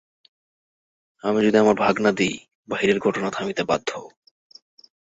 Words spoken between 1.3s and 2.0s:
যদি আমার ভাগ